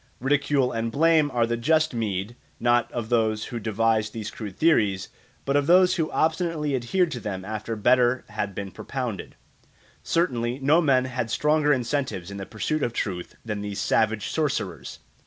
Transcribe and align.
Ridicule 0.19 0.71
and 0.71 0.91
blame 0.91 1.29
are 1.29 1.45
the 1.45 1.55
just 1.57 1.93
meed, 1.93 2.35
not 2.59 2.91
of 2.91 3.09
those 3.09 3.45
who 3.53 3.59
devised 3.59 4.13
these 4.13 4.31
crude 4.31 4.57
theories, 4.57 5.09
but 5.45 5.55
of 5.55 5.67
those 5.67 5.97
who 5.97 6.09
obstinately 6.09 6.73
adhered 6.75 7.11
to 7.11 7.19
them 7.19 7.45
after 7.45 7.75
better 7.75 8.25
had 8.29 8.55
been 8.55 8.71
propounded. 8.71 9.35
Certainly 10.01 10.57
no 10.57 10.81
men 10.81 11.05
ever 11.05 11.13
had 11.15 11.29
stronger 11.29 11.71
incentives 11.71 12.31
in 12.31 12.37
the 12.37 12.47
pursuit 12.47 12.81
of 12.81 12.93
truth 12.93 13.35
than 13.45 13.61
these 13.61 13.79
savage 13.79 14.29
sorcerers. 14.29 14.97